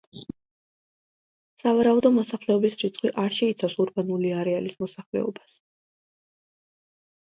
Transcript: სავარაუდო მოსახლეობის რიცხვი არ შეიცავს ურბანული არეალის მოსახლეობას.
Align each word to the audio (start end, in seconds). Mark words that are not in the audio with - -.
სავარაუდო 1.63 2.11
მოსახლეობის 2.15 2.77
რიცხვი 2.85 3.11
არ 3.25 3.37
შეიცავს 3.41 3.77
ურბანული 3.85 4.33
არეალის 4.41 4.81
მოსახლეობას. 4.85 5.61